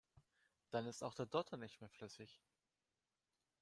[0.71, 2.41] Dann ist auch der Dotter nicht mehr flüssig.